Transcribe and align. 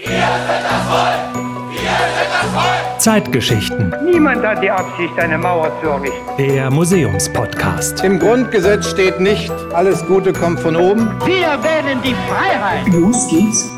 Wir 0.00 0.10
sind 0.10 0.62
das 0.62 0.82
Volk! 0.86 1.72
Wir 1.72 1.80
sind 1.80 2.30
das 2.30 2.52
Volk! 2.52 3.00
Zeitgeschichten. 3.00 3.94
Niemand 4.04 4.46
hat 4.46 4.62
die 4.62 4.70
Absicht, 4.70 5.18
eine 5.18 5.36
Mauer 5.36 5.72
zu 5.80 5.88
errichten. 5.88 6.36
Der 6.38 6.70
Museumspodcast. 6.70 8.04
Im 8.04 8.20
Grundgesetz 8.20 8.88
steht 8.88 9.18
nicht, 9.18 9.50
alles 9.72 10.06
Gute 10.06 10.32
kommt 10.32 10.60
von 10.60 10.76
oben. 10.76 11.08
Wir 11.26 11.48
wählen 11.64 12.00
die 12.04 12.14
Freiheit. 12.28 12.86
Los 12.92 13.28
geht's. 13.28 13.68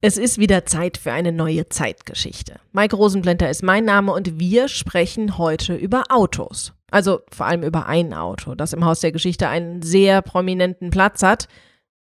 Es 0.00 0.16
ist 0.16 0.38
wieder 0.38 0.64
Zeit 0.64 0.96
für 0.96 1.12
eine 1.12 1.32
neue 1.32 1.68
Zeitgeschichte. 1.68 2.60
Mike 2.72 2.96
Rosenblenter 2.96 3.50
ist 3.50 3.62
mein 3.62 3.84
Name 3.84 4.12
und 4.12 4.38
wir 4.38 4.68
sprechen 4.68 5.36
heute 5.36 5.74
über 5.74 6.04
Autos. 6.08 6.72
Also 6.90 7.20
vor 7.30 7.44
allem 7.44 7.62
über 7.62 7.86
ein 7.86 8.14
Auto, 8.14 8.54
das 8.54 8.72
im 8.72 8.84
Haus 8.86 9.00
der 9.00 9.12
Geschichte 9.12 9.48
einen 9.48 9.82
sehr 9.82 10.22
prominenten 10.22 10.88
Platz 10.88 11.22
hat, 11.22 11.48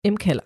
im 0.03 0.19
Keller. 0.19 0.43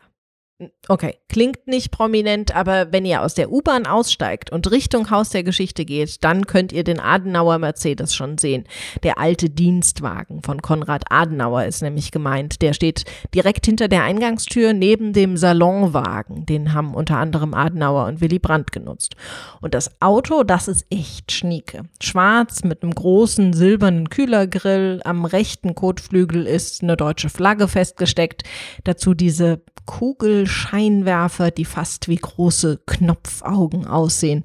Okay, 0.89 1.15
klingt 1.29 1.67
nicht 1.67 1.89
prominent, 1.89 2.53
aber 2.53 2.91
wenn 2.91 3.05
ihr 3.05 3.21
aus 3.21 3.33
der 3.33 3.49
U-Bahn 3.49 3.85
aussteigt 3.85 4.51
und 4.51 4.69
Richtung 4.71 5.09
Haus 5.09 5.29
der 5.29 5.43
Geschichte 5.43 5.85
geht, 5.85 6.21
dann 6.25 6.47
könnt 6.47 6.73
ihr 6.73 6.83
den 6.83 6.99
Adenauer 6.99 7.59
Mercedes 7.59 8.13
schon 8.13 8.37
sehen. 8.37 8.65
Der 9.03 9.19
alte 9.19 9.49
Dienstwagen 9.49 10.41
von 10.43 10.61
Konrad 10.61 11.05
Adenauer 11.11 11.63
ist 11.63 11.81
nämlich 11.81 12.11
gemeint. 12.11 12.61
Der 12.61 12.73
steht 12.73 13.05
direkt 13.33 13.67
hinter 13.67 13.87
der 13.87 14.03
Eingangstür 14.03 14.73
neben 14.73 15.13
dem 15.13 15.37
Salonwagen. 15.37 16.45
Den 16.45 16.73
haben 16.73 16.93
unter 16.93 17.17
anderem 17.17 17.53
Adenauer 17.53 18.07
und 18.07 18.19
Willy 18.19 18.39
Brandt 18.39 18.73
genutzt. 18.73 19.15
Und 19.61 19.73
das 19.73 20.01
Auto, 20.01 20.43
das 20.43 20.67
ist 20.67 20.85
echt 20.89 21.31
schnieke. 21.31 21.83
Schwarz 22.01 22.65
mit 22.65 22.83
einem 22.83 22.93
großen 22.93 23.53
silbernen 23.53 24.09
Kühlergrill. 24.09 24.99
Am 25.05 25.23
rechten 25.23 25.73
Kotflügel 25.73 26.45
ist 26.45 26.83
eine 26.83 26.97
deutsche 26.97 27.29
Flagge 27.29 27.69
festgesteckt. 27.69 28.43
Dazu 28.83 29.13
diese 29.13 29.61
Kugelscheinwerfer, 29.89 31.49
die 31.49 31.65
fast 31.65 32.07
wie 32.09 32.17
große 32.17 32.81
Knopfaugen 32.85 33.87
aussehen. 33.87 34.43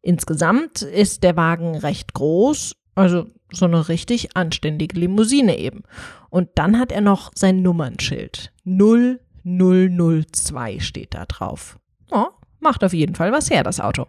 Insgesamt 0.00 0.82
ist 0.82 1.24
der 1.24 1.36
Wagen 1.36 1.74
recht 1.74 2.14
groß, 2.14 2.76
also 2.94 3.26
so 3.50 3.64
eine 3.64 3.88
richtig 3.88 4.36
anständige 4.36 5.00
Limousine 5.00 5.58
eben. 5.58 5.82
Und 6.30 6.50
dann 6.54 6.78
hat 6.78 6.92
er 6.92 7.00
noch 7.00 7.32
sein 7.34 7.62
Nummernschild. 7.62 8.52
0002 8.64 10.78
steht 10.78 11.14
da 11.14 11.26
drauf. 11.26 11.80
Oh, 12.12 12.28
macht 12.60 12.84
auf 12.84 12.92
jeden 12.92 13.16
Fall 13.16 13.32
was 13.32 13.50
her, 13.50 13.64
das 13.64 13.80
Auto. 13.80 14.06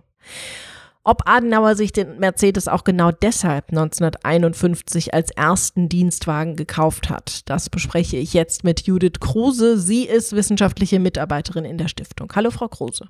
Ob 1.08 1.22
Adenauer 1.24 1.76
sich 1.76 1.94
den 1.94 2.20
Mercedes 2.20 2.68
auch 2.68 2.84
genau 2.84 3.12
deshalb 3.12 3.70
1951 3.70 5.14
als 5.14 5.32
ersten 5.32 5.88
Dienstwagen 5.88 6.58
gekauft 6.58 7.10
hat, 7.10 7.50
das 7.50 7.70
bespreche 7.70 8.18
ich 8.18 8.34
jetzt 8.34 8.66
mit 8.66 8.82
Judith 8.82 9.22
Kruse. 9.22 9.78
Sie 9.80 10.04
ist 10.04 10.34
wissenschaftliche 10.34 11.00
Mitarbeiterin 11.00 11.64
in 11.64 11.78
der 11.78 11.88
Stiftung. 11.88 12.30
Hallo, 12.36 12.52
Frau 12.52 12.68
Kruse. 12.68 13.08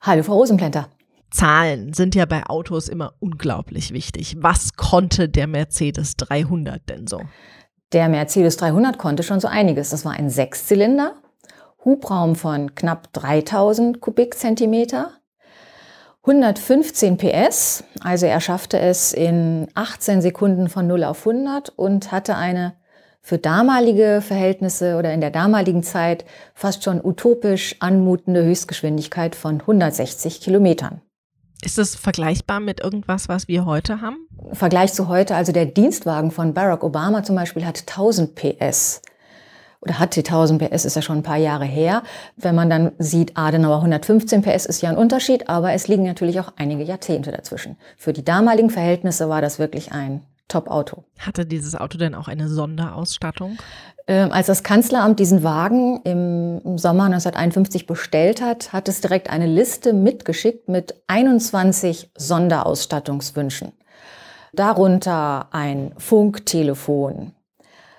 Hallo, 0.00 0.22
Frau 0.22 0.32
Rosenplänter. 0.32 0.88
Zahlen 1.30 1.92
sind 1.92 2.14
ja 2.14 2.24
bei 2.24 2.46
Autos 2.46 2.88
immer 2.88 3.12
unglaublich 3.20 3.92
wichtig. 3.92 4.36
Was 4.40 4.72
konnte 4.72 5.28
der 5.28 5.46
Mercedes 5.46 6.16
300 6.16 6.88
denn 6.88 7.06
so? 7.06 7.20
Der 7.92 8.08
Mercedes 8.08 8.56
300 8.56 8.96
konnte 8.96 9.22
schon 9.22 9.40
so 9.40 9.48
einiges. 9.48 9.90
Das 9.90 10.06
war 10.06 10.12
ein 10.12 10.30
Sechszylinder, 10.30 11.12
Hubraum 11.84 12.34
von 12.34 12.74
knapp 12.74 13.12
3000 13.12 14.00
Kubikzentimeter, 14.00 15.10
115 16.26 17.18
PS, 17.18 17.84
also 18.00 18.26
er 18.26 18.40
schaffte 18.40 18.80
es 18.80 19.12
in 19.12 19.68
18 19.74 20.20
Sekunden 20.20 20.68
von 20.68 20.88
0 20.88 21.04
auf 21.04 21.24
100 21.24 21.68
und 21.76 22.10
hatte 22.10 22.34
eine 22.34 22.74
für 23.22 23.38
damalige 23.38 24.20
Verhältnisse 24.26 24.96
oder 24.96 25.14
in 25.14 25.20
der 25.20 25.30
damaligen 25.30 25.84
Zeit 25.84 26.24
fast 26.52 26.82
schon 26.82 27.00
utopisch 27.00 27.76
anmutende 27.78 28.42
Höchstgeschwindigkeit 28.44 29.36
von 29.36 29.60
160 29.60 30.40
Kilometern. 30.40 31.00
Ist 31.64 31.78
das 31.78 31.94
vergleichbar 31.94 32.58
mit 32.58 32.80
irgendwas, 32.80 33.28
was 33.28 33.46
wir 33.46 33.64
heute 33.64 34.00
haben? 34.00 34.26
Vergleich 34.52 34.92
zu 34.94 35.06
heute, 35.06 35.36
also 35.36 35.52
der 35.52 35.66
Dienstwagen 35.66 36.32
von 36.32 36.54
Barack 36.54 36.82
Obama 36.82 37.22
zum 37.22 37.36
Beispiel 37.36 37.64
hat 37.64 37.84
1000 37.88 38.34
PS 38.34 39.00
oder 39.80 39.98
hat 39.98 40.16
die 40.16 40.20
1000 40.20 40.70
PS, 40.70 40.84
ist 40.84 40.96
ja 40.96 41.02
schon 41.02 41.18
ein 41.18 41.22
paar 41.22 41.36
Jahre 41.36 41.64
her. 41.64 42.02
Wenn 42.36 42.54
man 42.54 42.70
dann 42.70 42.92
sieht, 42.98 43.36
Adenauer 43.36 43.76
115 43.76 44.42
PS 44.42 44.66
ist 44.66 44.82
ja 44.82 44.90
ein 44.90 44.96
Unterschied, 44.96 45.48
aber 45.48 45.72
es 45.72 45.88
liegen 45.88 46.04
natürlich 46.04 46.40
auch 46.40 46.52
einige 46.56 46.82
Jahrzehnte 46.82 47.30
dazwischen. 47.32 47.76
Für 47.96 48.12
die 48.12 48.24
damaligen 48.24 48.70
Verhältnisse 48.70 49.28
war 49.28 49.40
das 49.40 49.58
wirklich 49.58 49.92
ein 49.92 50.22
Top-Auto. 50.48 51.04
Hatte 51.18 51.44
dieses 51.44 51.74
Auto 51.74 51.98
denn 51.98 52.14
auch 52.14 52.28
eine 52.28 52.48
Sonderausstattung? 52.48 53.58
Ähm, 54.06 54.30
als 54.30 54.46
das 54.46 54.62
Kanzleramt 54.62 55.18
diesen 55.18 55.42
Wagen 55.42 56.00
im 56.04 56.78
Sommer 56.78 57.04
1951 57.04 57.86
bestellt 57.86 58.40
hat, 58.40 58.72
hat 58.72 58.88
es 58.88 59.00
direkt 59.00 59.28
eine 59.30 59.46
Liste 59.46 59.92
mitgeschickt 59.92 60.68
mit 60.68 60.94
21 61.08 62.10
Sonderausstattungswünschen. 62.16 63.72
Darunter 64.52 65.48
ein 65.50 65.92
Funktelefon, 65.98 67.32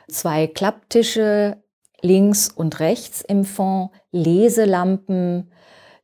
zwei 0.07 0.47
Klapptische 0.47 1.57
links 2.01 2.49
und 2.49 2.79
rechts 2.79 3.21
im 3.21 3.43
Fond, 3.43 3.91
Leselampen. 4.11 5.51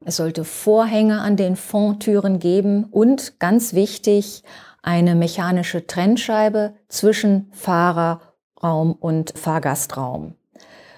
Es 0.06 0.18
sollte 0.18 0.44
Vorhänge 0.44 1.22
an 1.22 1.38
den 1.38 1.56
Fondtüren 1.56 2.40
geben 2.40 2.86
und 2.86 3.40
ganz 3.40 3.74
wichtig, 3.74 4.44
eine 4.82 5.16
mechanische 5.16 5.88
Trennscheibe 5.88 6.74
zwischen 6.90 7.50
Fahrerraum 7.54 8.92
und 8.94 9.34
Fahrgastraum. 9.38 10.36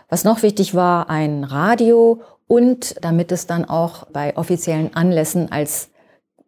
Was 0.09 0.23
noch 0.23 0.41
wichtig 0.41 0.73
war, 0.73 1.09
ein 1.09 1.43
Radio 1.43 2.21
und 2.47 2.95
damit 3.03 3.31
es 3.31 3.47
dann 3.47 3.65
auch 3.65 4.05
bei 4.05 4.35
offiziellen 4.37 4.95
Anlässen 4.95 5.51
als 5.51 5.89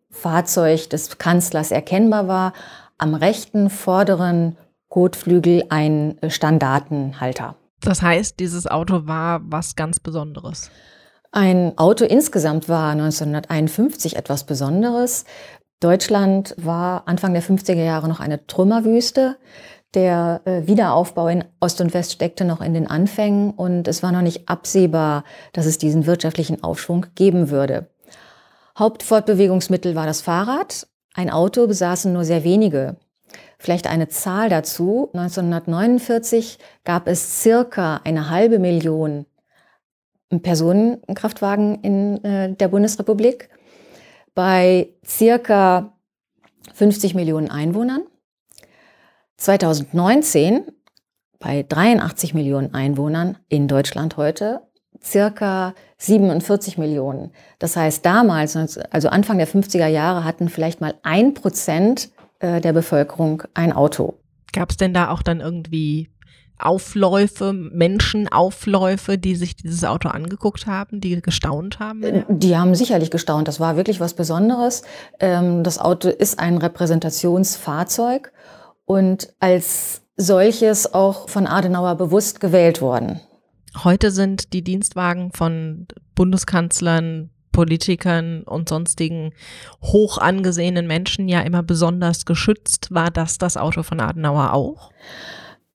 Fahrzeug 0.10 0.90
des 0.90 1.18
Kanzlers 1.18 1.72
erkennbar 1.72 2.28
war, 2.28 2.54
am 2.98 3.14
rechten 3.14 3.70
vorderen 3.70 4.58
Kotflügel 4.90 5.66
ein 5.70 6.18
Standartenhalter. 6.28 7.56
Das 7.88 8.02
heißt, 8.02 8.42
dieses 8.42 8.68
Auto 8.68 9.08
war 9.08 9.40
was 9.46 9.78
ganz 9.78 10.02
Besonderes. 10.02 10.72
Ein 11.32 11.78
Auto 11.78 12.04
insgesamt 12.04 12.68
war 12.68 12.92
1951 12.92 14.18
etwas 14.18 14.44
Besonderes. 14.44 15.24
Deutschland 15.80 16.54
war 16.58 17.08
Anfang 17.08 17.32
der 17.32 17.42
50er 17.42 17.82
Jahre 17.82 18.10
noch 18.10 18.20
eine 18.20 18.46
Trümmerwüste. 18.46 19.38
Der 19.94 20.42
äh, 20.44 20.68
Wiederaufbau 20.68 21.30
in 21.30 21.46
Ost 21.62 21.80
und 21.80 21.94
West 21.94 22.12
steckte 22.12 22.44
noch 22.44 22.60
in 22.60 22.74
den 22.74 22.88
Anfängen 22.88 23.52
und 23.52 23.88
es 23.88 24.04
war 24.04 24.12
noch 24.12 24.22
nicht 24.22 24.50
absehbar, 24.50 25.24
dass 25.54 25.66
es 25.66 25.78
diesen 25.78 26.06
wirtschaftlichen 26.06 26.64
Aufschwung 26.64 27.06
geben 27.16 27.52
würde. 27.52 27.88
Hauptfortbewegungsmittel 28.78 29.96
war 29.96 30.08
das 30.08 30.20
Fahrrad. 30.20 30.88
Ein 31.14 31.30
Auto 31.30 31.66
besaßen 31.68 32.12
nur 32.12 32.26
sehr 32.26 32.44
wenige. 32.44 32.98
Vielleicht 33.58 33.88
eine 33.88 34.08
Zahl 34.08 34.50
dazu. 34.50 35.10
1949 35.14 36.60
gab 36.84 37.08
es 37.08 37.42
circa 37.42 38.02
eine 38.04 38.30
halbe 38.30 38.60
Million 38.60 39.26
Personenkraftwagen 40.30 41.82
in 41.82 42.24
äh, 42.24 42.54
der 42.54 42.68
Bundesrepublik 42.68 43.50
bei 44.36 44.90
circa 45.06 45.94
50 46.74 47.16
Millionen 47.16 47.50
Einwohnern. 47.50 48.04
2019 49.38 50.66
bei 51.40 51.64
83 51.64 52.34
Millionen 52.34 52.74
Einwohnern 52.74 53.38
in 53.48 53.68
Deutschland 53.68 54.18
heute 54.18 54.62
circa 55.04 55.74
47 55.98 56.78
Millionen. 56.78 57.32
Das 57.60 57.76
heißt, 57.76 58.06
damals, 58.06 58.56
also 58.56 59.10
Anfang 59.10 59.38
der 59.38 59.48
50er 59.48 59.88
Jahre, 59.88 60.24
hatten 60.24 60.50
vielleicht 60.50 60.82
mal 60.82 60.96
ein 61.04 61.34
Prozent 61.34 62.10
äh, 62.40 62.62
der 62.62 62.74
Bevölkerung 62.74 63.44
ein 63.54 63.74
Auto. 63.74 64.20
Gab 64.54 64.72
es 64.72 64.78
denn 64.78 64.94
da 64.94 65.10
auch 65.10 65.22
dann 65.22 65.40
irgendwie 65.40 66.10
Aufläufe, 66.60 67.54
Menschenaufläufe, 67.54 69.18
die 69.18 69.36
sich 69.36 69.56
dieses 69.56 69.84
Auto 69.84 70.10
angeguckt 70.10 70.66
haben, 70.66 71.02
die 71.02 71.22
gestaunt 71.22 71.80
haben? 71.80 72.04
Äh, 72.04 72.24
die 72.30 72.58
haben 72.58 72.74
sicherlich 72.74 73.12
gestaunt. 73.12 73.48
Das 73.48 73.60
war 73.60 73.76
wirklich 73.76 74.00
was 74.00 74.14
Besonderes. 74.14 74.84
Ähm, 75.20 75.64
das 75.64 75.80
Auto 75.80 76.10
ist 76.10 76.40
ein 76.40 76.58
Repräsentationsfahrzeug 76.58 78.32
und 78.86 79.34
als 79.40 80.02
solches 80.16 80.94
auch 80.94 81.30
von 81.30 81.46
Adenauer 81.46 81.96
bewusst 81.96 82.40
gewählt 82.40 82.82
worden. 82.82 83.20
Heute 83.84 84.10
sind 84.10 84.54
die 84.54 84.64
Dienstwagen 84.64 85.32
von 85.32 85.88
Bundeskanzlern, 86.16 87.30
Politikern 87.58 88.44
und 88.44 88.70
sonstigen 88.70 89.34
hoch 89.82 90.20
angesehenen 90.20 90.86
Menschen 90.86 91.28
ja 91.28 91.42
immer 91.42 91.64
besonders 91.64 92.26
geschützt. 92.26 92.90
War 92.92 93.10
das 93.10 93.40
das 93.40 93.58
Auto 93.58 93.82
von 93.82 94.00
Adenauer 94.00 94.54
auch? 94.54 94.92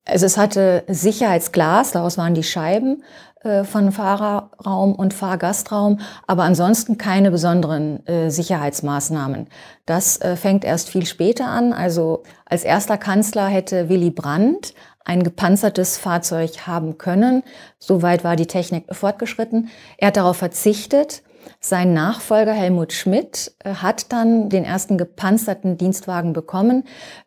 Also 0.04 0.26
es 0.26 0.38
hatte 0.38 0.84
Sicherheitsglas, 0.86 1.90
daraus 1.90 2.16
waren 2.18 2.34
die 2.34 2.44
Scheiben 2.44 3.02
äh, 3.42 3.64
von 3.64 3.90
Fahrerraum 3.90 4.94
und 4.94 5.12
Fahrgastraum, 5.12 5.98
aber 6.28 6.44
ansonsten 6.44 6.98
keine 6.98 7.32
besonderen 7.32 8.06
äh, 8.06 8.30
Sicherheitsmaßnahmen. 8.30 9.48
Das 9.84 10.20
äh, 10.20 10.36
fängt 10.36 10.64
erst 10.64 10.88
viel 10.88 11.04
später 11.04 11.48
an. 11.48 11.72
Also 11.72 12.22
als 12.44 12.62
erster 12.62 12.96
Kanzler 12.96 13.48
hätte 13.48 13.88
Willy 13.88 14.10
Brandt 14.10 14.74
ein 15.04 15.24
gepanzertes 15.24 15.98
Fahrzeug 15.98 16.68
haben 16.68 16.96
können. 16.96 17.42
Soweit 17.80 18.22
war 18.22 18.36
die 18.36 18.46
Technik 18.46 18.84
fortgeschritten. 18.94 19.68
Er 19.98 20.08
hat 20.08 20.16
darauf 20.16 20.36
verzichtet 20.36 21.24
Sein 21.60 21.92
Nachfolger 21.92 22.52
Helmut 22.52 22.92
Schmidt 22.92 23.52
äh, 23.60 23.74
hat 23.74 24.12
dann 24.12 24.48
den 24.48 24.64
ersten 24.64 24.98
gepanzerten 24.98 25.76
Dienstwagen 25.76 26.32
bekommen. 26.32 26.84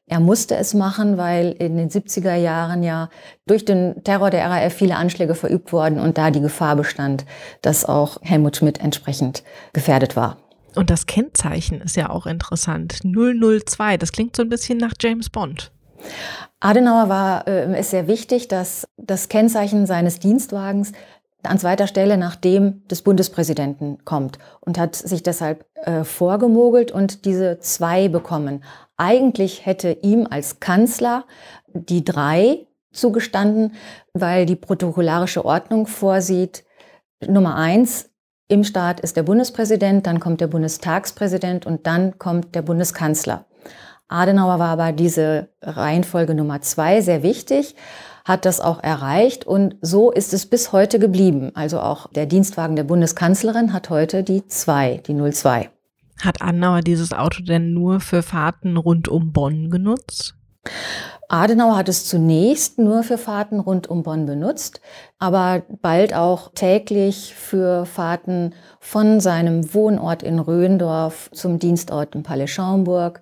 Er 0.08 0.20
musste 0.20 0.56
es 0.56 0.74
machen, 0.74 1.18
weil 1.18 1.52
in 1.52 1.78
den 1.78 1.90
70er 1.90 2.36
Jahren 2.36 2.84
ja 2.84 3.10
durch 3.48 3.66
den 3.66 4.04
Terror 4.04 4.30
der 4.30 4.50
RAF 4.50 4.74
viele 4.74 4.98
Anschläge 4.98 5.36
verübt 5.36 5.74
wurden 5.74 6.00
und 6.00 6.18
da 6.18 6.32
die 6.32 6.42
Gefahr 6.42 6.76
bestand, 6.76 7.26
dass 7.62 7.86
auch 7.86 8.18
Helmut 8.22 8.58
Schmidt 8.58 8.80
entsprechend 8.80 9.44
gefährdet 9.74 10.16
war. 10.16 10.38
Und 10.76 10.90
das 10.90 11.06
Kennzeichen 11.06 11.82
ist 11.82 11.96
ja 11.96 12.10
auch 12.10 12.26
interessant. 12.26 13.00
002, 13.04 13.98
das 13.98 14.12
klingt 14.12 14.36
so 14.36 14.44
ein 14.44 14.50
bisschen 14.50 14.78
nach 14.78 14.94
James 15.00 15.30
Bond. 15.30 15.72
Adenauer 16.60 17.10
war 17.10 17.48
äh, 17.48 17.74
es 17.76 17.92
sehr 17.92 18.08
wichtig, 18.08 18.48
dass 18.48 18.88
das 18.98 19.30
Kennzeichen 19.30 19.86
seines 19.86 20.20
Dienstwagens 20.20 20.92
an 21.48 21.60
zweiter 21.60 21.88
Stelle 21.88 22.18
nach 22.18 22.36
dem 22.36 22.88
des 22.88 23.02
Bundespräsidenten 23.02 24.04
kommt 24.06 24.40
und 24.62 24.78
hat 24.78 24.96
sich 24.96 25.24
deshalb 25.24 25.66
äh, 25.76 26.04
vorgemogelt 26.04 26.92
und 26.92 27.26
diese 27.26 27.60
zwei 27.60 28.08
bekommen. 28.08 28.64
Eigentlich 28.98 29.66
hätte 29.66 29.92
ihm 30.02 30.28
als 30.30 30.60
Kanzler 30.60 31.26
die 31.74 32.06
drei 32.06 32.68
zugestanden, 32.94 33.74
weil 34.14 34.46
die 34.46 34.56
protokollarische 34.56 35.44
Ordnung 35.44 35.88
vorsieht, 35.88 36.64
Nummer 37.26 37.56
eins, 37.56 38.10
im 38.48 38.64
Staat 38.64 39.00
ist 39.00 39.18
der 39.18 39.24
Bundespräsident, 39.24 40.06
dann 40.06 40.20
kommt 40.20 40.40
der 40.40 40.48
Bundestagspräsident 40.48 41.66
und 41.66 41.88
dann 41.88 42.20
kommt 42.20 42.54
der 42.54 42.62
Bundeskanzler. 42.62 43.46
Adenauer 44.08 44.60
war 44.60 44.70
aber 44.70 44.92
diese 44.92 45.50
Reihenfolge 45.62 46.36
Nummer 46.36 46.62
zwei 46.62 47.02
sehr 47.02 47.24
wichtig 47.24 47.76
hat 48.26 48.46
das 48.46 48.60
auch 48.60 48.84
erreicht 48.84 49.46
und 49.46 49.76
so 49.82 50.12
ist 50.12 50.34
es 50.34 50.48
bis 50.48 50.72
heute 50.72 51.00
geblieben. 51.00 51.52
Also 51.54 51.80
auch 51.80 52.12
der 52.12 52.26
Dienstwagen 52.26 52.76
der 52.76 52.84
Bundeskanzlerin 52.84 53.72
hat 53.72 53.92
heute 53.92 54.24
die 54.24 54.46
2, 54.46 55.04
die 55.08 55.32
02. 55.32 55.70
Hat 56.22 56.42
Adenauer 56.42 56.82
dieses 56.82 57.14
Auto 57.14 57.44
denn 57.44 57.74
nur 57.74 58.00
für 58.00 58.24
Fahrten 58.24 58.78
rund 58.78 59.08
um 59.08 59.32
Bonn 59.32 59.70
genutzt? 59.70 60.36
Adenauer 61.28 61.78
hat 61.78 61.90
es 61.90 62.06
zunächst 62.06 62.78
nur 62.78 63.04
für 63.04 63.18
Fahrten 63.18 63.60
rund 63.60 63.88
um 63.88 64.04
Bonn 64.04 64.26
benutzt, 64.26 64.82
aber 65.18 65.64
bald 65.82 66.14
auch 66.14 66.52
täglich 66.54 67.34
für 67.34 67.86
Fahrten 67.86 68.54
von 68.80 69.20
seinem 69.20 69.74
Wohnort 69.74 70.22
in 70.22 70.40
Röndorf 70.40 71.30
zum 71.34 71.58
Dienstort 71.58 72.16
in 72.16 72.24
Palais 72.24 72.48
Schaumburg, 72.48 73.22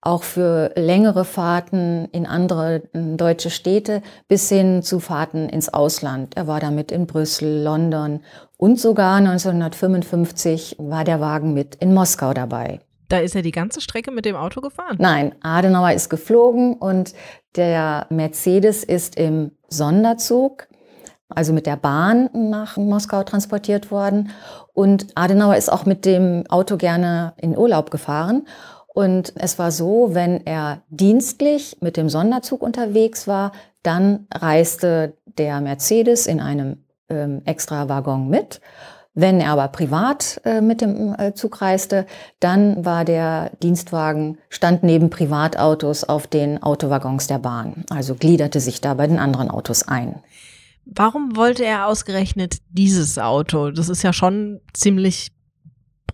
auch 0.00 0.22
für 0.24 0.72
längere 0.74 1.24
Fahrten 1.24 2.08
in 2.12 2.26
andere 2.26 2.82
deutsche 2.92 3.50
Städte 3.50 4.02
bis 4.26 4.48
hin 4.48 4.82
zu 4.82 4.98
Fahrten 4.98 5.48
ins 5.48 5.72
Ausland. 5.72 6.36
Er 6.36 6.46
war 6.46 6.60
damit 6.60 6.90
in 6.90 7.06
Brüssel, 7.06 7.62
London 7.62 8.20
und 8.56 8.80
sogar 8.80 9.16
1955 9.16 10.76
war 10.78 11.04
der 11.04 11.20
Wagen 11.20 11.54
mit 11.54 11.76
in 11.76 11.94
Moskau 11.94 12.34
dabei. 12.34 12.80
Da 13.08 13.18
ist 13.18 13.34
er 13.34 13.42
die 13.42 13.50
ganze 13.50 13.80
Strecke 13.80 14.10
mit 14.10 14.24
dem 14.24 14.36
Auto 14.36 14.60
gefahren? 14.60 14.96
Nein, 14.98 15.34
Adenauer 15.42 15.92
ist 15.92 16.08
geflogen 16.08 16.74
und 16.74 17.14
der 17.56 18.06
Mercedes 18.10 18.82
ist 18.82 19.16
im 19.16 19.52
Sonderzug, 19.68 20.68
also 21.28 21.52
mit 21.52 21.66
der 21.66 21.76
Bahn 21.76 22.30
nach 22.32 22.76
Moskau 22.76 23.22
transportiert 23.22 23.90
worden. 23.90 24.30
Und 24.72 25.06
Adenauer 25.14 25.56
ist 25.56 25.70
auch 25.70 25.86
mit 25.86 26.04
dem 26.04 26.44
Auto 26.48 26.76
gerne 26.76 27.34
in 27.36 27.56
Urlaub 27.56 27.90
gefahren. 27.90 28.46
Und 28.86 29.32
es 29.36 29.58
war 29.58 29.72
so, 29.72 30.10
wenn 30.12 30.46
er 30.46 30.82
dienstlich 30.88 31.78
mit 31.80 31.96
dem 31.96 32.08
Sonderzug 32.08 32.62
unterwegs 32.62 33.26
war, 33.26 33.52
dann 33.82 34.26
reiste 34.32 35.16
der 35.26 35.60
Mercedes 35.60 36.26
in 36.26 36.40
einem 36.40 36.84
ähm, 37.08 37.42
extra 37.44 37.88
Waggon 37.88 38.28
mit. 38.28 38.60
Wenn 39.14 39.40
er 39.40 39.50
aber 39.50 39.68
privat 39.68 40.40
äh, 40.44 40.60
mit 40.60 40.80
dem 40.80 41.14
äh, 41.16 41.34
Zug 41.34 41.62
reiste, 41.62 42.04
dann 42.40 42.84
war 42.84 43.04
der 43.04 43.52
Dienstwagen, 43.62 44.38
stand 44.48 44.82
neben 44.82 45.08
Privatautos 45.08 46.02
auf 46.02 46.26
den 46.26 46.60
Autowaggons 46.62 47.28
der 47.28 47.38
Bahn. 47.38 47.84
Also 47.90 48.16
gliederte 48.16 48.58
sich 48.58 48.80
da 48.80 48.94
bei 48.94 49.06
den 49.06 49.20
anderen 49.20 49.50
Autos 49.50 49.86
ein. 49.86 50.20
Warum 50.84 51.36
wollte 51.36 51.64
er 51.64 51.86
ausgerechnet 51.86 52.58
dieses 52.70 53.16
Auto? 53.18 53.70
Das 53.70 53.88
ist 53.88 54.02
ja 54.02 54.12
schon 54.12 54.60
ziemlich 54.72 55.30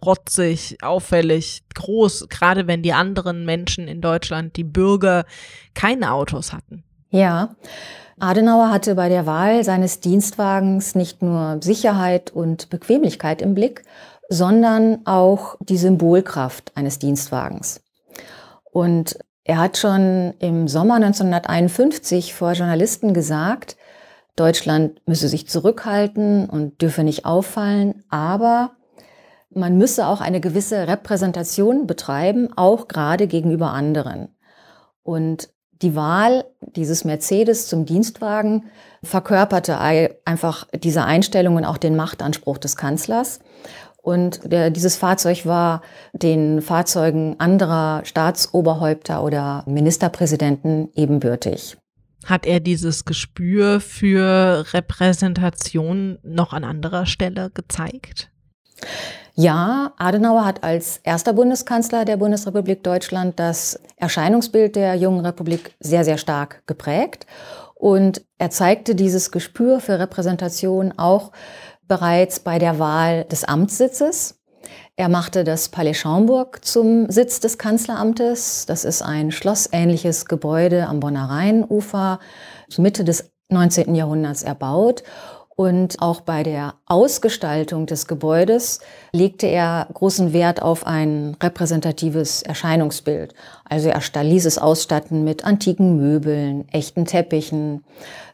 protzig, 0.01 0.79
auffällig, 0.83 1.63
groß, 1.75 2.29
gerade 2.29 2.67
wenn 2.67 2.83
die 2.83 2.93
anderen 2.93 3.45
Menschen 3.45 3.89
in 3.89 4.01
Deutschland, 4.01 4.57
die 4.57 4.65
Bürger, 4.65 5.25
keine 5.75 6.13
Autos 6.13 6.53
hatten. 6.53 6.85
Ja, 7.11 7.57
Adenauer 8.21 8.71
hatte 8.71 8.95
bei 8.95 9.09
der 9.09 9.27
Wahl 9.27 9.65
seines 9.65 10.01
Dienstwagens 10.01 10.95
nicht 10.95 11.23
nur 11.23 11.59
Sicherheit 11.63 12.31
und 12.31 12.69
Bequemlichkeit 12.69 13.41
im 13.41 13.55
Blick, 13.55 13.85
sondern 14.29 15.07
auch 15.07 15.57
die 15.61 15.79
Symbolkraft 15.79 16.73
eines 16.77 16.99
Dienstwagens. 16.99 17.83
Und 18.65 19.19
er 19.45 19.59
hat 19.59 19.79
schon 19.79 20.35
im 20.39 20.69
Sommer 20.69 20.97
1951 20.97 22.35
vor 22.35 22.53
Journalisten 22.53 23.15
gesagt, 23.15 23.77
Deutschland 24.37 25.01
müsse 25.07 25.29
sich 25.29 25.49
zurückhalten 25.49 26.49
und 26.49 26.81
dürfe 26.83 27.03
nicht 27.03 27.25
auffallen, 27.25 28.05
aber 28.11 28.73
man 29.51 29.77
müsse 29.77 30.07
auch 30.07 30.21
eine 30.21 30.41
gewisse 30.41 30.87
Repräsentation 30.87 31.87
betreiben, 31.87 32.51
auch 32.55 32.87
gerade 32.87 33.27
gegenüber 33.27 33.73
anderen. 33.73 34.29
Und 35.03 35.49
die 35.83 35.95
Wahl 35.95 36.45
dieses 36.77 37.05
Mercedes 37.05 37.69
zum 37.69 37.87
Dienstwagen 37.87 38.67
verkörperte 39.03 39.79
einfach 39.79 40.67
diese 40.75 41.05
Einstellung 41.05 41.57
und 41.57 41.65
auch 41.65 41.79
den 41.79 41.97
Machtanspruch 41.97 42.59
des 42.59 42.77
Kanzlers. 42.77 43.41
Und 44.03 44.41
der, 44.51 44.71
dieses 44.71 44.97
Fahrzeug 44.97 45.47
war 45.47 45.83
den 46.13 46.63
Fahrzeugen 46.63 47.37
anderer 47.39 48.03
Staatsoberhäupter 48.05 49.23
oder 49.23 49.63
Ministerpräsidenten 49.67 50.89
ebenbürtig. 50.95 51.77
Hat 52.25 52.47
er 52.47 52.61
dieses 52.61 53.05
Gespür 53.05 53.81
für 53.81 54.65
Repräsentation 54.73 56.19
noch 56.23 56.53
an 56.53 56.65
anderer 56.65 57.07
Stelle 57.07 57.51
gezeigt? 57.51 58.31
Ja, 59.35 59.93
Adenauer 59.97 60.45
hat 60.45 60.65
als 60.65 60.99
erster 61.03 61.33
Bundeskanzler 61.33 62.05
der 62.05 62.17
Bundesrepublik 62.17 62.83
Deutschland 62.83 63.39
das 63.39 63.81
Erscheinungsbild 63.97 64.77
der 64.77 64.95
jungen 64.97 65.25
Republik 65.25 65.75
sehr, 65.81 66.05
sehr 66.05 66.19
stark 66.19 66.63
geprägt. 66.67 67.27
Und 67.75 68.23
er 68.39 68.51
zeigte 68.51 68.95
dieses 68.95 69.31
Gespür 69.31 69.81
für 69.81 69.99
Repräsentation 69.99 70.93
auch 70.99 71.33
bereits 71.87 72.41
bei 72.41 72.59
der 72.59 72.79
Wahl 72.79 73.25
des 73.25 73.45
Amtssitzes. 73.45 74.41
Er 74.97 75.09
machte 75.09 75.45
das 75.45 75.71
Palais 75.71 75.95
Schaumburg 75.95 76.65
zum 76.65 77.11
Sitz 77.11 77.41
des 77.41 77.57
Kanzleramtes. 77.57 78.67
Das 78.67 78.85
ist 78.85 79.01
ein 79.01 79.33
schlossähnliches 79.33 80.27
Gebäude 80.27 80.87
am 80.87 81.01
Bonner 81.01 81.31
Rheinufer, 81.31 82.19
Mitte 82.77 83.05
des 83.05 83.31
19. 83.49 83.95
Jahrhunderts 83.95 84.43
erbaut. 84.43 85.03
Und 85.61 86.01
auch 86.01 86.23
bei 86.23 86.43
der 86.43 86.73
Ausgestaltung 86.87 87.85
des 87.85 88.07
Gebäudes 88.07 88.81
legte 89.13 89.47
er 89.47 89.89
großen 89.93 90.33
Wert 90.33 90.63
auf 90.63 90.87
ein 90.87 91.37
repräsentatives 91.39 92.41
Erscheinungsbild. 92.41 93.35
Also 93.69 93.91
er 93.91 94.25
ließ 94.25 94.47
es 94.47 94.57
ausstatten 94.57 95.23
mit 95.23 95.45
antiken 95.45 95.99
Möbeln, 95.99 96.67
echten 96.73 97.05
Teppichen. 97.05 97.85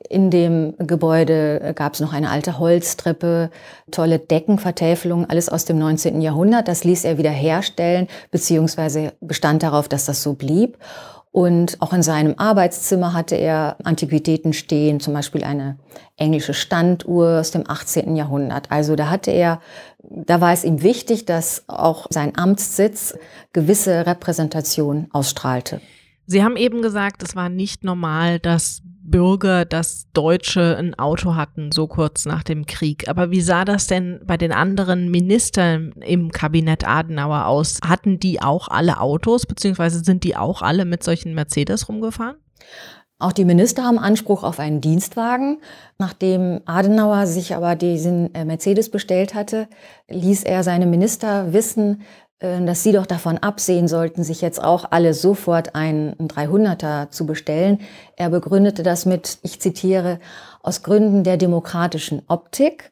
In 0.09 0.31
dem 0.31 0.75
Gebäude 0.79 1.73
gab 1.75 1.95
es 1.95 2.01
noch 2.01 2.13
eine 2.13 2.31
alte 2.31 2.61
Holztreppe, 2.61 3.51
tolle 3.91 4.21
Deckenvertäfelungen, 4.21 5.29
alles 5.29 5.49
aus 5.49 5.65
dem 5.65 5.81
19. 5.81 6.21
Jahrhundert. 6.21 6.69
Das 6.69 6.85
ließ 6.85 7.03
er 7.03 7.19
wieder 7.19 7.31
herstellen, 7.31 8.07
beziehungsweise 8.31 9.15
bestand 9.21 9.65
darauf, 9.65 9.89
dass 9.89 10.05
das 10.05 10.23
so 10.23 10.35
blieb. 10.35 10.79
Und 11.37 11.83
auch 11.83 11.93
in 11.93 12.03
seinem 12.03 12.37
Arbeitszimmer 12.39 13.13
hatte 13.13 13.35
er 13.35 13.77
Antiquitäten 13.85 14.55
stehen, 14.55 15.01
zum 15.01 15.13
Beispiel 15.13 15.45
eine 15.45 15.77
englische 16.17 16.55
Standuhr 16.55 17.41
aus 17.41 17.51
dem 17.51 17.69
18. 17.69 18.17
Jahrhundert. 18.17 18.71
Also 18.71 18.97
da 18.97 19.11
hatte 19.11 19.33
er, 19.33 19.61
da 19.99 20.41
war 20.41 20.55
es 20.55 20.65
ihm 20.65 20.83
wichtig, 20.83 21.27
dass 21.27 21.65
auch 21.67 22.07
sein 22.09 22.39
Amtssitz 22.39 23.19
gewisse 23.53 24.07
Repräsentation 24.07 25.09
ausstrahlte. 25.13 25.83
Sie 26.25 26.43
haben 26.43 26.57
eben 26.57 26.81
gesagt, 26.81 27.23
es 27.23 27.37
war 27.37 27.51
nicht 27.51 27.85
normal, 27.85 28.39
dass 28.39 28.81
Bürger, 29.11 29.65
dass 29.65 30.09
Deutsche 30.13 30.77
ein 30.77 30.99
Auto 30.99 31.35
hatten, 31.35 31.73
so 31.73 31.87
kurz 31.87 32.27
nach 32.27 32.43
dem 32.43 32.67
Krieg. 32.67 33.09
Aber 33.09 33.31
wie 33.31 33.41
sah 33.41 33.65
das 33.65 33.87
denn 33.87 34.21
bei 34.25 34.37
den 34.37 34.53
anderen 34.53 35.11
Ministern 35.11 35.93
im 36.05 36.31
Kabinett 36.31 36.87
Adenauer 36.87 37.47
aus? 37.47 37.79
Hatten 37.87 38.19
die 38.19 38.43
auch 38.43 38.69
alle 38.69 39.01
Autos, 39.01 39.47
beziehungsweise 39.47 40.05
sind 40.05 40.25
die 40.25 40.37
auch 40.37 40.63
alle 40.63 40.85
mit 40.85 41.03
solchen 41.03 41.35
Mercedes 41.35 41.89
rumgefahren? 41.89 42.37
Auch 43.19 43.33
die 43.33 43.47
Minister 43.47 43.83
haben 43.83 43.99
Anspruch 43.99 44.43
auf 44.43 44.59
einen 44.59 44.83
Dienstwagen. 44.83 45.63
Nachdem 45.97 46.61
Adenauer 46.67 47.27
sich 47.27 47.57
aber 47.57 47.75
diesen 47.75 48.35
äh, 48.35 48.45
Mercedes 48.45 48.91
bestellt 48.91 49.35
hatte, 49.35 49.69
ließ 50.09 50.45
er 50.45 50.63
seine 50.63 50.85
Minister 50.85 51.55
wissen, 51.55 52.03
dass 52.41 52.83
sie 52.83 52.93
doch 52.93 53.07
davon 53.07 53.39
absehen 53.39 53.89
sollten, 53.89 54.23
sich 54.23 54.43
jetzt 54.43 54.63
auch 54.63 54.87
alle 54.91 55.15
sofort 55.15 55.75
einen 55.75 56.15
300er 56.17 57.11
zu 57.11 57.25
bestellen. 57.25 57.81
Er 58.17 58.29
begründete 58.29 58.83
das 58.83 59.07
mit, 59.07 59.39
ich 59.43 59.61
zitiere, 59.61 60.19
aus 60.63 60.83
Gründen 60.83 61.25
der 61.25 61.39
demokratischen 61.39 62.23
Optik. 62.29 62.91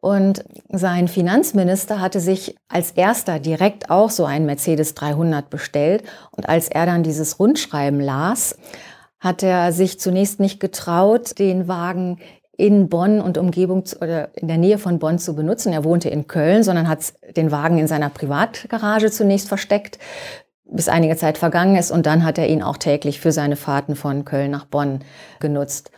Und 0.00 0.44
sein 0.68 1.08
Finanzminister 1.08 2.00
hatte 2.00 2.20
sich 2.20 2.56
als 2.68 2.92
erster 2.92 3.40
direkt 3.40 3.90
auch 3.90 4.10
so 4.10 4.24
einen 4.24 4.46
Mercedes 4.46 4.94
300 4.94 5.50
bestellt. 5.50 6.04
Und 6.30 6.48
als 6.48 6.68
er 6.68 6.86
dann 6.86 7.02
dieses 7.02 7.40
Rundschreiben 7.40 8.00
las, 8.00 8.56
hat 9.18 9.42
er 9.42 9.72
sich 9.72 9.98
zunächst 9.98 10.38
nicht 10.38 10.60
getraut, 10.60 11.40
den 11.40 11.66
Wagen 11.66 12.18
in 12.56 12.88
Bonn 12.88 13.20
und 13.20 13.38
Umgebung 13.38 13.84
oder 14.00 14.30
in 14.34 14.48
der 14.48 14.56
Nähe 14.56 14.78
von 14.78 14.98
Bonn 14.98 15.18
zu 15.18 15.34
benutzen. 15.34 15.72
Er 15.72 15.84
wohnte 15.84 16.08
in 16.08 16.26
Köln, 16.26 16.62
sondern 16.62 16.88
hat 16.88 17.12
den 17.36 17.50
Wagen 17.50 17.78
in 17.78 17.86
seiner 17.86 18.08
Privatgarage 18.08 19.10
zunächst 19.10 19.48
versteckt, 19.48 19.98
bis 20.64 20.88
einige 20.88 21.16
Zeit 21.16 21.38
vergangen 21.38 21.76
ist 21.76 21.90
und 21.90 22.06
dann 22.06 22.24
hat 22.24 22.38
er 22.38 22.48
ihn 22.48 22.62
auch 22.62 22.76
täglich 22.76 23.20
für 23.20 23.32
seine 23.32 23.56
Fahrten 23.56 23.94
von 23.94 24.24
Köln 24.24 24.50
nach 24.50 24.64
Bonn 24.64 25.00
genutzt. 25.38 25.90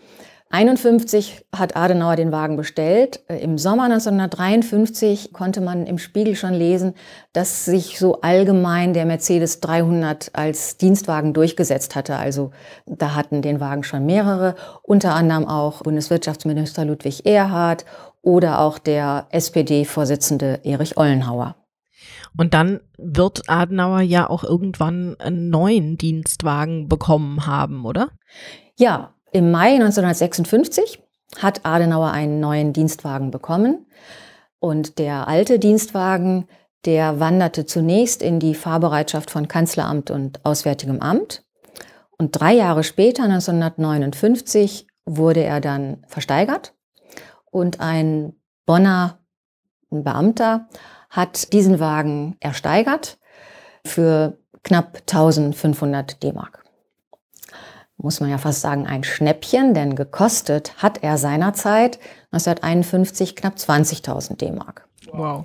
51 0.50 1.44
hat 1.54 1.76
Adenauer 1.76 2.16
den 2.16 2.32
Wagen 2.32 2.56
bestellt. 2.56 3.20
Äh, 3.28 3.38
Im 3.38 3.58
Sommer 3.58 3.84
1953 3.84 5.32
konnte 5.32 5.60
man 5.60 5.86
im 5.86 5.98
Spiegel 5.98 6.36
schon 6.36 6.54
lesen, 6.54 6.94
dass 7.32 7.66
sich 7.66 7.98
so 7.98 8.22
allgemein 8.22 8.94
der 8.94 9.04
Mercedes 9.04 9.60
300 9.60 10.30
als 10.32 10.78
Dienstwagen 10.78 11.34
durchgesetzt 11.34 11.94
hatte. 11.96 12.16
Also 12.16 12.50
da 12.86 13.14
hatten 13.14 13.42
den 13.42 13.60
Wagen 13.60 13.84
schon 13.84 14.06
mehrere, 14.06 14.54
unter 14.82 15.14
anderem 15.14 15.46
auch 15.46 15.82
Bundeswirtschaftsminister 15.82 16.86
Ludwig 16.86 17.26
Erhard 17.26 17.84
oder 18.22 18.60
auch 18.60 18.78
der 18.78 19.26
SPD-Vorsitzende 19.30 20.60
Erich 20.64 20.96
Ollenhauer. 20.96 21.56
Und 22.36 22.54
dann 22.54 22.80
wird 22.96 23.48
Adenauer 23.48 24.00
ja 24.00 24.28
auch 24.30 24.44
irgendwann 24.44 25.16
einen 25.18 25.50
neuen 25.50 25.98
Dienstwagen 25.98 26.88
bekommen 26.88 27.46
haben, 27.46 27.84
oder? 27.84 28.10
Ja, 28.76 29.14
im 29.32 29.50
Mai 29.50 29.74
1956 29.74 31.02
hat 31.36 31.64
Adenauer 31.64 32.10
einen 32.12 32.40
neuen 32.40 32.72
Dienstwagen 32.72 33.30
bekommen. 33.30 33.86
Und 34.60 34.98
der 34.98 35.28
alte 35.28 35.58
Dienstwagen, 35.58 36.48
der 36.84 37.20
wanderte 37.20 37.66
zunächst 37.66 38.22
in 38.22 38.40
die 38.40 38.54
Fahrbereitschaft 38.54 39.30
von 39.30 39.46
Kanzleramt 39.46 40.10
und 40.10 40.44
Auswärtigem 40.44 41.00
Amt. 41.00 41.44
Und 42.16 42.40
drei 42.40 42.54
Jahre 42.54 42.82
später, 42.82 43.24
1959, 43.24 44.86
wurde 45.04 45.42
er 45.42 45.60
dann 45.60 46.02
versteigert. 46.06 46.74
Und 47.50 47.80
ein 47.80 48.34
Bonner 48.66 49.18
Beamter 49.90 50.68
hat 51.08 51.52
diesen 51.52 51.80
Wagen 51.80 52.36
ersteigert 52.40 53.18
für 53.84 54.38
knapp 54.62 54.98
1500 55.06 56.22
D-Mark 56.22 56.67
muss 57.98 58.20
man 58.20 58.30
ja 58.30 58.38
fast 58.38 58.60
sagen, 58.60 58.86
ein 58.86 59.04
Schnäppchen, 59.04 59.74
denn 59.74 59.96
gekostet 59.96 60.72
hat 60.78 61.02
er 61.02 61.18
seinerzeit 61.18 61.98
1951 62.30 63.36
knapp 63.36 63.56
20.000 63.56 64.36
D-Mark. 64.36 64.86
Wow. 65.12 65.44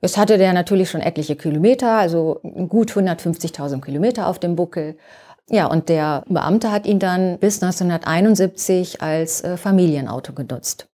Jetzt 0.00 0.16
hatte 0.16 0.38
der 0.38 0.52
natürlich 0.52 0.90
schon 0.90 1.00
etliche 1.00 1.34
Kilometer, 1.34 1.92
also 1.92 2.40
gut 2.68 2.92
150.000 2.92 3.80
Kilometer 3.80 4.28
auf 4.28 4.38
dem 4.38 4.54
Buckel. 4.54 4.96
Ja, 5.50 5.66
und 5.66 5.88
der 5.88 6.24
Beamte 6.28 6.70
hat 6.70 6.86
ihn 6.86 6.98
dann 6.98 7.38
bis 7.38 7.62
1971 7.62 9.02
als 9.02 9.42
äh, 9.42 9.56
Familienauto 9.56 10.34
genutzt. 10.34 10.88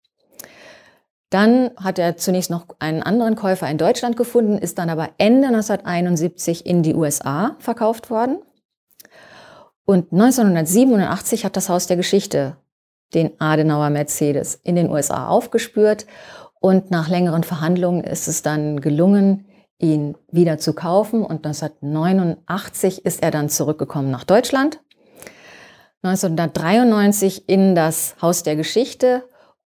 Dann 1.29 1.71
hat 1.75 1.99
er 1.99 2.15
zunächst 2.15 2.49
noch 2.49 2.67
einen 2.79 3.03
anderen 3.03 3.35
Käufer 3.35 3.69
in 3.69 3.77
Deutschland 3.77 4.15
gefunden, 4.15 4.57
ist 4.57 4.77
dann 4.77 4.89
aber 4.89 5.09
Ende 5.17 5.47
1971 5.47 6.65
in 6.65 6.81
die 6.81 6.95
USA 6.95 7.57
verkauft 7.59 8.09
worden. 8.09 8.37
Und 9.85 10.11
1987 10.11 11.45
hat 11.45 11.55
das 11.55 11.69
Haus 11.69 11.87
der 11.87 11.97
Geschichte 11.97 12.57
den 13.13 13.39
Adenauer 13.39 13.91
Mercedes 13.91 14.59
in 14.63 14.75
den 14.75 14.89
USA 14.89 15.27
aufgespürt 15.27 16.05
und 16.59 16.89
nach 16.89 17.07
längeren 17.07 17.43
Verhandlungen 17.43 18.03
ist 18.03 18.27
es 18.27 18.41
dann 18.41 18.81
gelungen, 18.81 19.45
ihn 19.77 20.15
wieder 20.31 20.57
zu 20.57 20.73
kaufen 20.73 21.23
und 21.23 21.45
1989 21.45 23.05
ist 23.05 23.21
er 23.21 23.29
dann 23.29 23.49
zurückgekommen 23.49 24.09
nach 24.09 24.23
Deutschland. 24.23 24.79
1993 26.01 27.47
in 27.47 27.75
das 27.75 28.15
Haus 28.21 28.43
der 28.43 28.55
Geschichte 28.55 29.23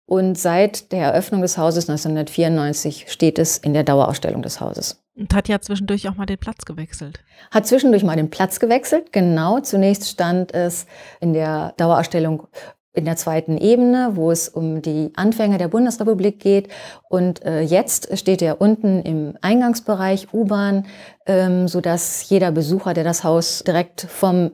und 0.07 0.39
seit 0.39 0.93
der 0.93 1.03
Eröffnung 1.03 1.43
des 1.43 1.59
Hauses 1.59 1.89
1994 1.89 3.07
steht 3.09 3.39
es 3.39 3.59
in 3.59 3.75
der 3.75 3.85
Dauerausstellung 3.85 4.43
des 4.43 4.61
Hauses. 4.61 5.03
Und 5.19 5.35
hat 5.35 5.49
ja 5.49 5.61
zwischendurch 5.61 6.09
auch 6.09 6.15
mal 6.15 6.27
den 6.27 6.39
Platz 6.39 6.65
gewechselt. 6.65 7.25
Hat 7.51 7.67
zwischendurch 7.67 8.05
mal 8.05 8.15
den 8.15 8.31
Platz 8.31 8.61
gewechselt, 8.61 9.13
genau. 9.13 9.59
Zunächst 9.59 10.09
stand 10.09 10.55
es 10.55 10.87
in 11.21 11.33
der 11.33 11.75
Dauerausstellung 11.77 12.47
in 12.93 13.05
der 13.05 13.17
zweiten 13.17 13.59
Ebene, 13.59 14.11
wo 14.15 14.31
es 14.31 14.49
um 14.49 14.83
die 14.83 15.13
Anfänge 15.15 15.59
der 15.59 15.69
Bundesrepublik 15.69 16.41
geht. 16.41 16.69
Und 17.09 17.45
äh, 17.45 17.61
jetzt 17.63 18.17
steht 18.19 18.43
er 18.43 18.61
unten 18.61 19.03
im 19.03 19.37
Eingangsbereich 19.41 20.33
U-Bahn, 20.33 20.87
ähm, 21.27 21.69
sodass 21.69 22.29
jeder 22.29 22.51
Besucher, 22.51 22.95
der 22.95 23.05
das 23.05 23.25
Haus 23.25 23.63
direkt 23.65 24.03
vom 24.03 24.53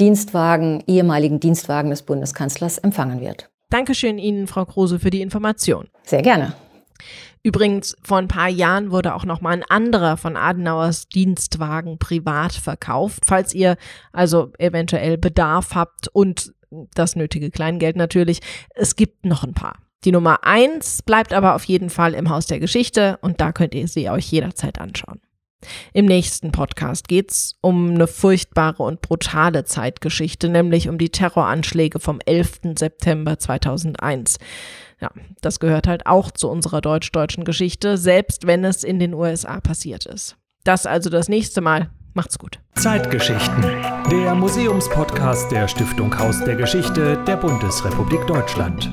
Dienstwagen, 0.00 0.82
ehemaligen 0.86 1.38
Dienstwagen 1.38 1.90
des 1.90 2.02
Bundeskanzlers 2.02 2.78
empfangen 2.78 3.20
wird. 3.20 3.50
Dankeschön 3.70 4.18
Ihnen, 4.18 4.46
Frau 4.46 4.64
Kruse, 4.64 4.98
für 4.98 5.10
die 5.10 5.22
Information. 5.22 5.88
Sehr 6.02 6.22
gerne. 6.22 6.54
Übrigens, 7.42 7.96
vor 8.02 8.18
ein 8.18 8.28
paar 8.28 8.48
Jahren 8.48 8.90
wurde 8.90 9.14
auch 9.14 9.24
noch 9.24 9.40
mal 9.40 9.50
ein 9.50 9.64
anderer 9.64 10.16
von 10.16 10.36
Adenauers 10.36 11.08
Dienstwagen 11.08 11.98
privat 11.98 12.52
verkauft. 12.52 13.24
Falls 13.26 13.52
ihr 13.52 13.76
also 14.12 14.52
eventuell 14.58 15.18
Bedarf 15.18 15.74
habt 15.74 16.08
und 16.08 16.52
das 16.94 17.16
nötige 17.16 17.50
Kleingeld 17.50 17.96
natürlich, 17.96 18.40
es 18.74 18.96
gibt 18.96 19.26
noch 19.26 19.44
ein 19.44 19.54
paar. 19.54 19.78
Die 20.04 20.12
Nummer 20.12 20.44
eins 20.44 21.02
bleibt 21.02 21.32
aber 21.32 21.54
auf 21.54 21.64
jeden 21.64 21.90
Fall 21.90 22.14
im 22.14 22.28
Haus 22.28 22.46
der 22.46 22.60
Geschichte 22.60 23.18
und 23.22 23.40
da 23.40 23.52
könnt 23.52 23.74
ihr 23.74 23.86
sie 23.86 24.10
euch 24.10 24.30
jederzeit 24.30 24.80
anschauen. 24.80 25.20
Im 25.92 26.06
nächsten 26.06 26.52
Podcast 26.52 27.08
geht's 27.08 27.56
um 27.60 27.90
eine 27.90 28.06
furchtbare 28.06 28.82
und 28.82 29.00
brutale 29.00 29.64
Zeitgeschichte, 29.64 30.48
nämlich 30.48 30.88
um 30.88 30.98
die 30.98 31.10
Terroranschläge 31.10 32.00
vom 32.00 32.20
11. 32.24 32.60
September 32.78 33.38
2001. 33.38 34.38
Ja, 35.00 35.10
das 35.40 35.58
gehört 35.58 35.88
halt 35.88 36.06
auch 36.06 36.30
zu 36.30 36.48
unserer 36.48 36.80
deutsch-deutschen 36.80 37.44
Geschichte, 37.44 37.98
selbst 37.98 38.46
wenn 38.46 38.64
es 38.64 38.84
in 38.84 38.98
den 38.98 39.14
USA 39.14 39.60
passiert 39.60 40.06
ist. 40.06 40.36
Das 40.64 40.86
also 40.86 41.10
das 41.10 41.28
nächste 41.28 41.60
Mal. 41.60 41.90
Macht's 42.14 42.38
gut. 42.38 42.60
Zeitgeschichten. 42.74 43.62
Der 44.10 44.34
Museumspodcast 44.34 45.50
der 45.50 45.66
Stiftung 45.66 46.16
Haus 46.18 46.44
der 46.44 46.56
Geschichte 46.56 47.22
der 47.26 47.36
Bundesrepublik 47.36 48.26
Deutschland. 48.26 48.90